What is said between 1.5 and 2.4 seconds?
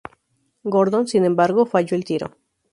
falló el tiro.